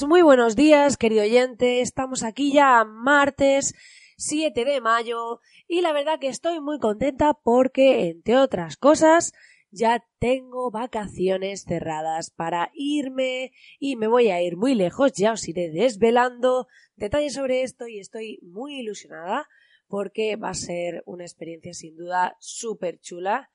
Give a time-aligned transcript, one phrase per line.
[0.00, 1.82] Muy buenos días, querido oyente.
[1.82, 3.74] Estamos aquí ya martes
[4.16, 9.34] 7 de mayo y la verdad que estoy muy contenta porque, entre otras cosas,
[9.70, 15.46] ya tengo vacaciones cerradas para irme y me voy a ir muy lejos, ya os
[15.46, 19.46] iré desvelando detalles sobre esto y estoy muy ilusionada
[19.88, 23.50] porque va a ser una experiencia sin duda súper chula.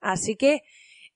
[0.00, 0.62] Así que,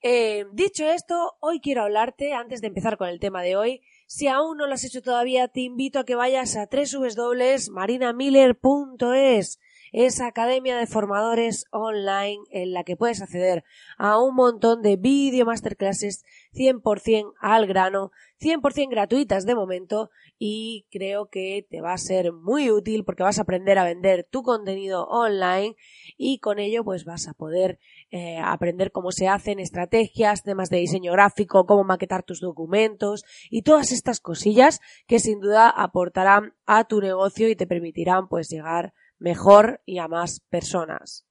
[0.03, 4.29] eh, dicho esto, hoy quiero hablarte, antes de empezar con el tema de hoy, si
[4.29, 9.61] aún no lo has hecho todavía, te invito a que vayas a www.marinamiller.es
[9.97, 13.65] esa academia de formadores online en la que puedes acceder
[13.97, 21.31] a un montón de vídeo masterclasses 100% al grano, 100% gratuitas de momento y creo
[21.31, 25.07] que te va a ser muy útil porque vas a aprender a vender tu contenido
[25.07, 25.77] online
[26.19, 27.79] y con ello pues vas a poder
[28.11, 33.63] eh, aprender cómo se hacen estrategias, temas de diseño gráfico, cómo maquetar tus documentos y
[33.63, 38.93] todas estas cosillas que sin duda aportarán a tu negocio y te permitirán pues llegar
[39.19, 41.27] mejor y a más personas.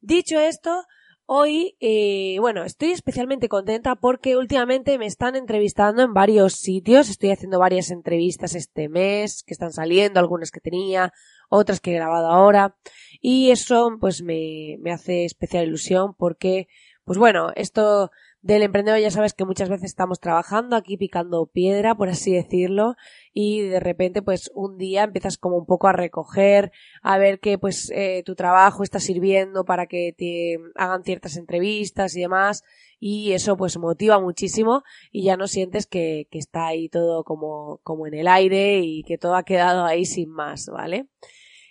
[0.00, 0.84] Dicho esto,
[1.26, 7.08] hoy, eh, bueno, estoy especialmente contenta porque últimamente me están entrevistando en varios sitios.
[7.08, 11.12] Estoy haciendo varias entrevistas este mes que están saliendo, algunas que tenía,
[11.48, 12.76] otras que he grabado ahora.
[13.20, 16.68] Y eso, pues, me, me hace especial ilusión porque,
[17.04, 18.10] pues bueno, esto
[18.46, 22.94] del emprendedor ya sabes que muchas veces estamos trabajando aquí picando piedra, por así decirlo,
[23.32, 26.70] y de repente pues un día empiezas como un poco a recoger,
[27.02, 32.14] a ver que pues eh, tu trabajo está sirviendo para que te hagan ciertas entrevistas
[32.14, 32.62] y demás,
[33.00, 37.80] y eso pues motiva muchísimo y ya no sientes que, que está ahí todo como,
[37.82, 41.08] como en el aire y que todo ha quedado ahí sin más, ¿vale?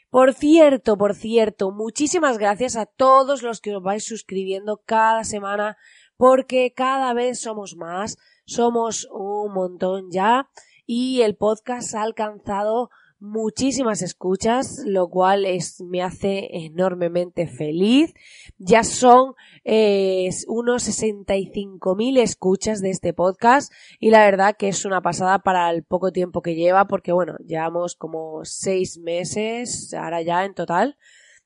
[0.10, 5.78] Por cierto, por cierto, muchísimas gracias a todos los que os vais suscribiendo cada semana
[6.18, 10.50] porque cada vez somos más, somos un montón ya
[10.86, 12.90] y el podcast ha alcanzado
[13.20, 18.14] muchísimas escuchas, lo cual es, me hace enormemente feliz.
[18.58, 19.34] Ya son
[19.64, 25.70] eh, unos 65.000 escuchas de este podcast y la verdad que es una pasada para
[25.72, 30.98] el poco tiempo que lleva porque bueno, llevamos como seis meses ahora ya en total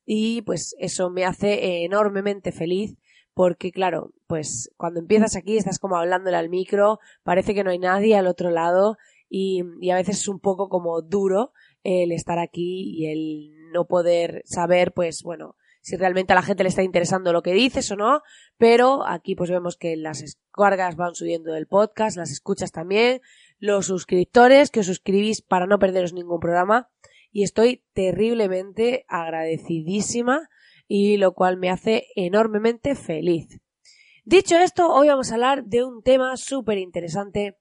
[0.05, 2.97] y pues eso me hace enormemente feliz
[3.39, 7.79] porque claro, pues cuando empiezas aquí estás como hablándole al micro, parece que no hay
[7.79, 8.97] nadie al otro lado
[9.29, 13.85] y, y a veces es un poco como duro el estar aquí y el no
[13.85, 17.89] poder saber, pues bueno, si realmente a la gente le está interesando lo que dices
[17.91, 18.23] o no,
[18.57, 23.21] pero aquí pues vemos que las descargas van subiendo del podcast, las escuchas también,
[23.57, 26.89] los suscriptores que os suscribís para no perderos ningún programa
[27.31, 30.49] y estoy terriblemente agradecidísima
[30.89, 33.61] y lo cual me hace enormemente feliz.
[34.25, 37.55] Dicho esto, hoy vamos a hablar de un tema súper interesante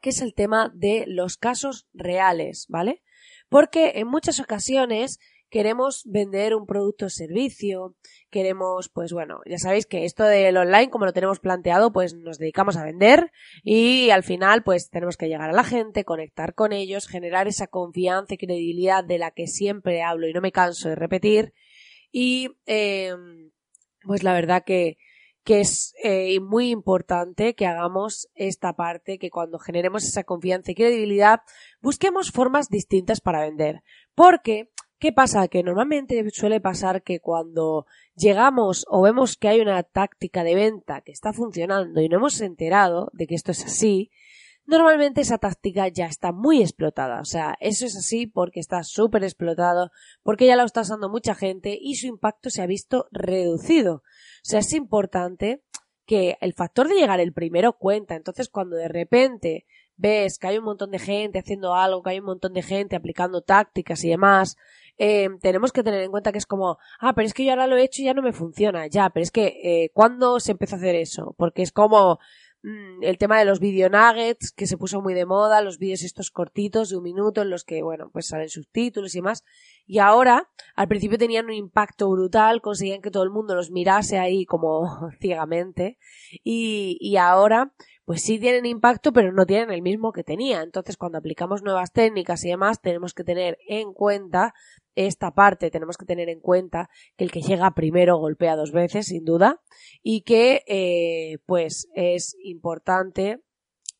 [0.00, 3.02] que es el tema de los casos reales, ¿vale?
[3.48, 5.18] Porque en muchas ocasiones
[5.50, 7.96] queremos vender un producto o servicio,
[8.30, 12.38] queremos, pues bueno, ya sabéis que esto del online, como lo tenemos planteado, pues nos
[12.38, 13.32] dedicamos a vender
[13.62, 17.66] y al final, pues tenemos que llegar a la gente, conectar con ellos, generar esa
[17.66, 21.52] confianza y credibilidad de la que siempre hablo y no me canso de repetir
[22.12, 23.14] y eh,
[24.02, 24.98] pues la verdad que,
[25.44, 30.74] que es eh, muy importante que hagamos esta parte, que cuando generemos esa confianza y
[30.74, 31.40] credibilidad,
[31.80, 33.82] busquemos formas distintas para vender.
[34.14, 35.48] Porque, ¿qué pasa?
[35.48, 41.00] Que normalmente suele pasar que cuando llegamos o vemos que hay una táctica de venta
[41.00, 44.10] que está funcionando y no hemos enterado de que esto es así,
[44.70, 47.20] normalmente esa táctica ya está muy explotada.
[47.20, 49.90] O sea, eso es así porque está súper explotado,
[50.22, 53.96] porque ya lo está usando mucha gente y su impacto se ha visto reducido.
[53.96, 54.02] O
[54.44, 55.62] sea, es importante
[56.06, 58.14] que el factor de llegar el primero cuenta.
[58.14, 62.20] Entonces, cuando de repente ves que hay un montón de gente haciendo algo, que hay
[62.20, 64.56] un montón de gente aplicando tácticas y demás,
[64.98, 67.66] eh, tenemos que tener en cuenta que es como, ah, pero es que yo ahora
[67.66, 70.52] lo he hecho y ya no me funciona, ya, pero es que, eh, ¿cuándo se
[70.52, 71.34] empezó a hacer eso?
[71.38, 72.18] Porque es como,
[72.62, 76.30] el tema de los video nuggets que se puso muy de moda, los vídeos estos
[76.30, 79.44] cortitos de un minuto en los que, bueno, pues salen subtítulos y más.
[79.86, 84.18] Y ahora, al principio tenían un impacto brutal, conseguían que todo el mundo los mirase
[84.18, 85.98] ahí como ciegamente.
[86.44, 87.72] Y, y ahora,
[88.10, 90.62] pues sí tienen impacto, pero no tienen el mismo que tenía.
[90.62, 94.52] Entonces, cuando aplicamos nuevas técnicas y demás, tenemos que tener en cuenta
[94.96, 99.06] esta parte, tenemos que tener en cuenta que el que llega primero golpea dos veces,
[99.06, 99.60] sin duda,
[100.02, 103.38] y que, eh, pues, es importante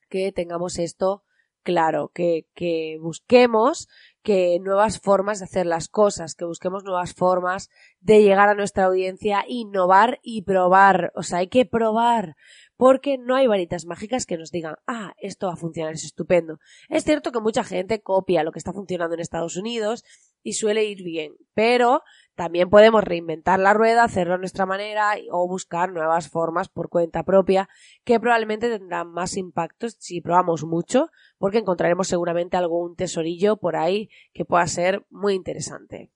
[0.08, 1.22] que tengamos esto
[1.62, 3.86] claro, que, que busquemos
[4.22, 7.70] que nuevas formas de hacer las cosas, que busquemos nuevas formas
[8.00, 11.12] de llegar a nuestra audiencia, innovar y probar.
[11.14, 12.36] O sea, hay que probar
[12.80, 16.60] porque no hay varitas mágicas que nos digan, ah, esto va a funcionar, es estupendo.
[16.88, 20.02] Es cierto que mucha gente copia lo que está funcionando en Estados Unidos
[20.42, 22.00] y suele ir bien, pero
[22.36, 27.22] también podemos reinventar la rueda, hacerlo a nuestra manera o buscar nuevas formas por cuenta
[27.22, 27.68] propia
[28.02, 34.08] que probablemente tendrán más impacto si probamos mucho, porque encontraremos seguramente algún tesorillo por ahí
[34.32, 36.10] que pueda ser muy interesante.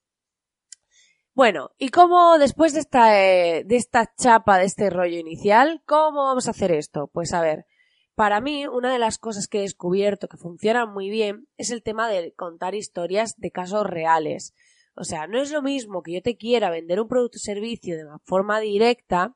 [1.35, 6.23] Bueno, ¿y cómo después de esta, eh, de esta chapa, de este rollo inicial, cómo
[6.23, 7.11] vamos a hacer esto?
[7.13, 7.67] Pues a ver,
[8.15, 11.83] para mí una de las cosas que he descubierto que funciona muy bien es el
[11.83, 14.55] tema de contar historias de casos reales.
[14.95, 17.97] O sea, no es lo mismo que yo te quiera vender un producto o servicio
[17.97, 19.35] de forma directa,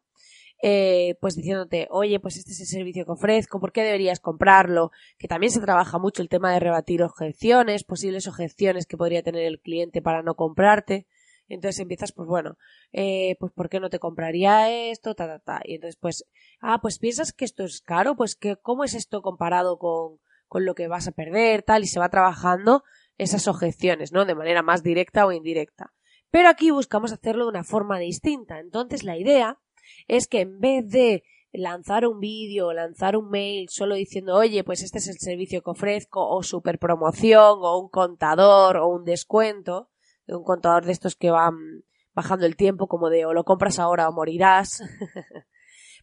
[0.63, 4.93] eh, pues diciéndote, oye, pues este es el servicio que ofrezco, ¿por qué deberías comprarlo?
[5.19, 9.43] Que también se trabaja mucho el tema de rebatir objeciones, posibles objeciones que podría tener
[9.43, 11.09] el cliente para no comprarte.
[11.49, 12.57] Entonces empiezas, pues bueno,
[12.93, 15.15] eh, pues ¿por qué no te compraría esto?
[15.15, 15.61] Ta, ta, ta.
[15.65, 16.25] Y entonces, pues,
[16.61, 20.65] ah, pues piensas que esto es caro, pues que, ¿cómo es esto comparado con, con
[20.65, 21.85] lo que vas a perder, tal?
[21.85, 22.85] Y se va trabajando
[23.17, 24.25] esas objeciones, ¿no?
[24.25, 25.93] De manera más directa o indirecta.
[26.31, 28.61] Pero aquí buscamos hacerlo de una forma distinta.
[28.61, 29.59] Entonces la idea
[30.07, 34.83] es que en vez de lanzar un vídeo lanzar un mail solo diciendo, oye, pues
[34.83, 39.89] este es el servicio que ofrezco, o super promoción, o un contador, o un descuento,
[40.29, 41.85] un contador de estos que van
[42.15, 44.83] bajando el tiempo, como de o lo compras ahora o morirás.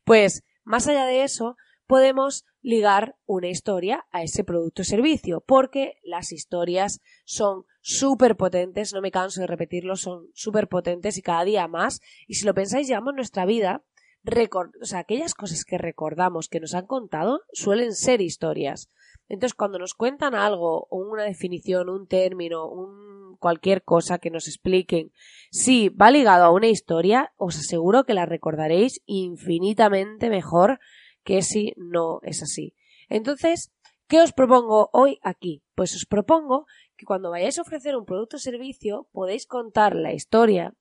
[0.03, 1.57] pues, más allá de eso,
[1.87, 8.93] podemos ligar una historia a ese producto o servicio, porque las historias son súper potentes,
[8.93, 12.01] no me canso de repetirlo, son súper potentes y cada día más.
[12.27, 13.83] Y si lo pensáis, llevamos nuestra vida,
[14.81, 18.89] o sea, aquellas cosas que recordamos, que nos han contado, suelen ser historias.
[19.27, 24.47] Entonces, cuando nos cuentan algo, o una definición, un término, un cualquier cosa que nos
[24.47, 25.11] expliquen,
[25.51, 30.79] si va ligado a una historia, os aseguro que la recordaréis infinitamente mejor
[31.23, 32.75] que si no es así.
[33.09, 33.71] Entonces,
[34.07, 35.63] ¿qué os propongo hoy aquí?
[35.75, 40.13] Pues os propongo que cuando vayáis a ofrecer un producto o servicio podéis contar la
[40.13, 40.73] historia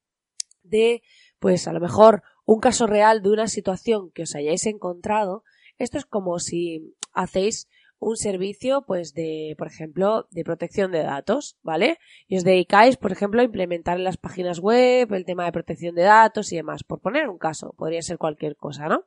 [0.63, 1.03] de,
[1.39, 5.45] pues a lo mejor, un caso real de una situación que os hayáis encontrado.
[5.79, 7.69] Esto es como si hacéis
[8.05, 11.99] un servicio, pues, de, por ejemplo, de protección de datos, ¿vale?
[12.29, 15.95] Y os dedicáis, por ejemplo, a implementar en las páginas web el tema de protección
[15.95, 19.07] de datos y demás, por poner un caso, podría ser cualquier cosa, ¿no?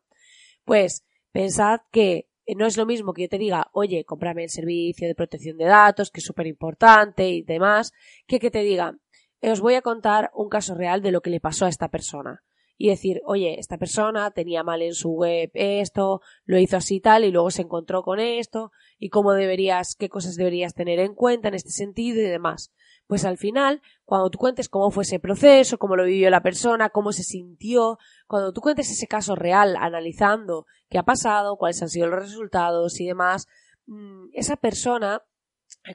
[0.65, 5.07] Pues, pensad que no es lo mismo que yo te diga, oye, cómprame el servicio
[5.07, 7.93] de protección de datos, que es súper importante y demás,
[8.25, 8.97] que que te diga,
[9.41, 12.43] os voy a contar un caso real de lo que le pasó a esta persona
[12.77, 17.23] y decir, oye, esta persona tenía mal en su web esto, lo hizo así tal
[17.23, 21.47] y luego se encontró con esto y cómo deberías, qué cosas deberías tener en cuenta
[21.47, 22.71] en este sentido y demás.
[23.07, 26.89] Pues al final, cuando tú cuentes cómo fue ese proceso, cómo lo vivió la persona,
[26.89, 31.89] cómo se sintió, cuando tú cuentes ese caso real, analizando qué ha pasado, cuáles han
[31.89, 33.47] sido los resultados y demás,
[33.85, 35.23] mm, esa persona,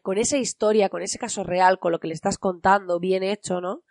[0.03, 3.61] con esa historia, con ese caso real, con lo que le estás contando, bien hecho,
[3.61, 3.83] ¿no?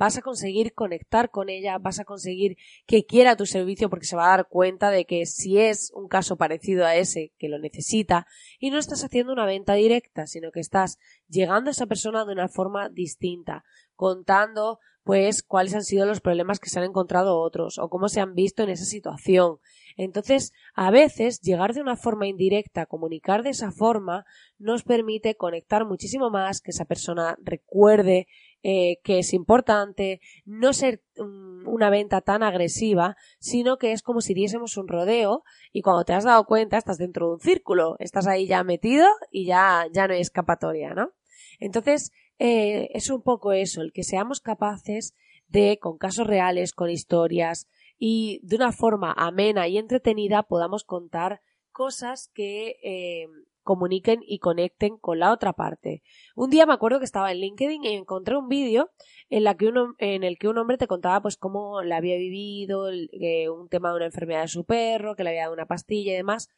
[0.00, 4.16] Vas a conseguir conectar con ella, vas a conseguir que quiera tu servicio porque se
[4.16, 7.58] va a dar cuenta de que si es un caso parecido a ese que lo
[7.58, 8.26] necesita
[8.58, 12.32] y no estás haciendo una venta directa, sino que estás llegando a esa persona de
[12.32, 13.62] una forma distinta,
[13.94, 14.78] contando
[15.10, 18.36] pues cuáles han sido los problemas que se han encontrado otros o cómo se han
[18.36, 19.56] visto en esa situación.
[19.96, 24.24] Entonces, a veces llegar de una forma indirecta, comunicar de esa forma,
[24.60, 28.28] nos permite conectar muchísimo más, que esa persona recuerde
[28.62, 34.20] eh, que es importante, no ser mm, una venta tan agresiva, sino que es como
[34.20, 37.96] si diésemos un rodeo y cuando te has dado cuenta estás dentro de un círculo,
[37.98, 41.10] estás ahí ya metido y ya, ya no hay escapatoria, ¿no?
[41.58, 45.14] Entonces, eh, es un poco eso, el que seamos capaces
[45.48, 47.68] de, con casos reales, con historias
[47.98, 53.26] y de una forma amena y entretenida podamos contar cosas que, eh,
[53.62, 56.02] comuniquen y conecten con la otra parte.
[56.34, 58.90] Un día me acuerdo que estaba en LinkedIn y encontré un vídeo
[59.28, 62.16] en, la que uno, en el que un hombre te contaba pues cómo le había
[62.16, 66.12] vivido un tema de una enfermedad de su perro, que le había dado una pastilla
[66.12, 66.48] y demás,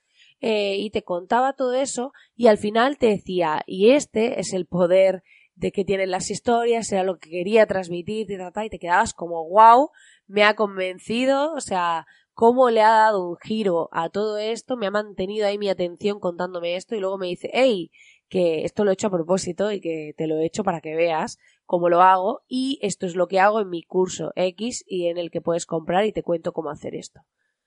[0.41, 4.67] eh, y te contaba todo eso y al final te decía, y este es el
[4.67, 5.25] poder
[5.55, 9.91] de que tienen las historias, era lo que quería transmitir, y te quedabas como wow,
[10.27, 14.87] me ha convencido, o sea, cómo le ha dado un giro a todo esto, me
[14.87, 17.91] ha mantenido ahí mi atención contándome esto y luego me dice, hey,
[18.29, 20.97] que esto lo he hecho a propósito y que te lo he hecho para que
[20.97, 25.09] veas cómo lo hago y esto es lo que hago en mi curso X y
[25.09, 27.21] en el que puedes comprar y te cuento cómo hacer esto.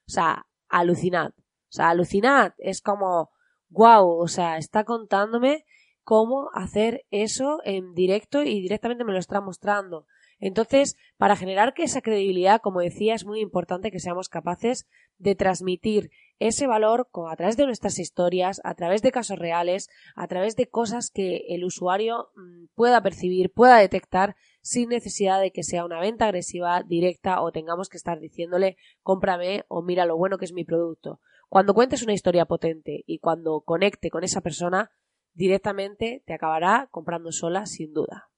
[0.07, 1.33] O sea, alucinad.
[1.37, 2.53] O sea, alucinad.
[2.57, 3.29] Es como,
[3.69, 5.65] wow, o sea, está contándome
[6.05, 10.05] cómo hacer eso en directo y directamente me lo está mostrando.
[10.39, 14.85] Entonces, para generar que esa credibilidad, como decía, es muy importante que seamos capaces
[15.17, 20.27] de transmitir ese valor a través de nuestras historias, a través de casos reales, a
[20.27, 25.63] través de cosas que el usuario mm, pueda percibir, pueda detectar sin necesidad de que
[25.63, 30.37] sea una venta agresiva, directa o tengamos que estar diciéndole cómprame o mira lo bueno
[30.37, 31.19] que es mi producto.
[31.49, 34.91] Cuando cuentes una historia potente y cuando conecte con esa persona,
[35.35, 38.29] directamente te acabará comprando sola sin duda.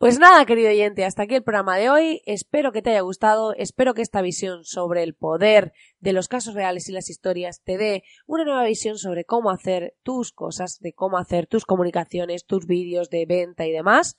[0.00, 2.22] Pues nada, querido oyente, hasta aquí el programa de hoy.
[2.24, 6.54] Espero que te haya gustado, espero que esta visión sobre el poder de los casos
[6.54, 10.94] reales y las historias te dé una nueva visión sobre cómo hacer tus cosas, de
[10.94, 14.16] cómo hacer tus comunicaciones, tus vídeos de venta y demás.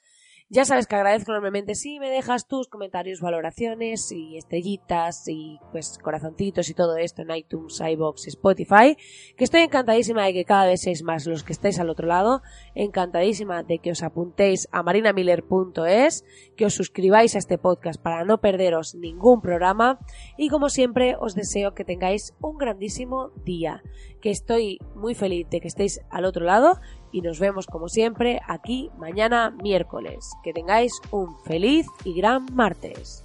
[0.54, 5.98] Ya sabes que agradezco enormemente si me dejas tus comentarios, valoraciones y estrellitas y pues
[5.98, 8.98] corazoncitos y todo esto en iTunes, iBox Spotify,
[9.38, 12.42] que estoy encantadísima de que cada vez seáis más los que estéis al otro lado,
[12.76, 16.26] encantadísima de que os apuntéis a marinamiller.es,
[16.58, 20.00] que os suscribáis a este podcast para no perderos ningún programa.
[20.38, 23.84] Y como siempre os deseo que tengáis un grandísimo día,
[24.20, 26.82] que estoy muy feliz de que estéis al otro lado
[27.12, 30.30] y nos vemos como siempre aquí mañana miércoles.
[30.44, 33.24] Que tengáis un feliz y gran martes.